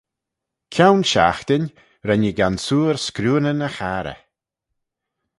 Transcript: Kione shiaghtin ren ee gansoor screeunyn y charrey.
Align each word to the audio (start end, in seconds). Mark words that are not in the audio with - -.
Kione 0.73 1.05
shiaghtin 1.09 1.65
ren 2.07 2.25
ee 2.29 2.37
gansoor 2.39 2.95
screeunyn 3.05 3.65
y 3.67 3.69
charrey. 3.77 4.21